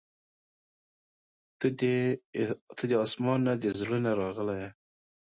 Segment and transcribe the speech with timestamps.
[2.79, 4.69] •ته د اسمان نه، د زړه نه راغلې یې.